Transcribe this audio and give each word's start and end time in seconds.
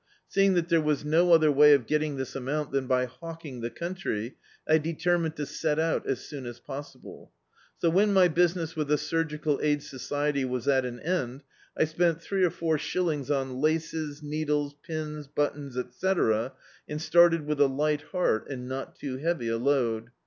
Seeing 0.27 0.55
that 0.55 0.67
there 0.69 0.81
was 0.81 1.05
no 1.05 1.31
other 1.31 1.51
way 1.51 1.73
of 1.75 1.85
getting 1.85 2.15
this 2.17 2.35
amount 2.35 2.71
than 2.71 2.87
by 2.87 3.05
hawking 3.05 3.61
the 3.61 3.69
country, 3.69 4.35
I 4.67 4.79
determined 4.79 5.35
to 5.35 5.45
set 5.45 5.77
out 5.77 6.07
as 6.07 6.25
soon 6.25 6.47
as 6.47 6.59
possible. 6.59 7.31
So, 7.77 7.91
when 7.91 8.11
my 8.11 8.27
business 8.27 8.75
with 8.75 8.87
the 8.87 8.97
Surgical 8.97 9.59
Aid 9.61 9.83
Society 9.83 10.43
was 10.43 10.67
at 10.67 10.85
an 10.85 10.99
end, 11.01 11.43
I 11.77 11.83
spent 11.85 12.19
three 12.19 12.43
or 12.43 12.49
four 12.49 12.79
shillings 12.79 13.29
on 13.29 13.61
laces, 13.61 14.23
needles, 14.23 14.73
pins, 14.81 15.27
buttons, 15.27 15.77
etc., 15.77 16.53
and 16.89 16.99
started 16.99 17.45
with 17.45 17.61
a 17.61 17.69
lig^t 17.69 18.01
heart 18.05 18.49
and 18.49 18.67
not 18.67 18.95
too 18.95 19.17
heavy 19.17 19.49
a 19.49 19.57
load. 19.59 20.09